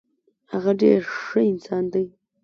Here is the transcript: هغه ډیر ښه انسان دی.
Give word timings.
هغه 0.51 0.71
ډیر 0.81 0.99
ښه 1.25 1.41
انسان 1.51 1.83
دی. 1.93 2.05